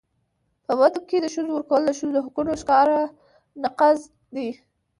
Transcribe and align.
په 0.65 0.73
بدو 0.79 1.01
کي 1.09 1.17
د 1.21 1.25
ښځو 1.33 1.51
ورکول 1.53 1.81
د 1.85 1.91
ښځو 1.97 2.09
د 2.13 2.17
حقونو 2.25 2.51
ښکاره 2.61 2.99
نقض 3.63 3.99
دی. 4.35 4.49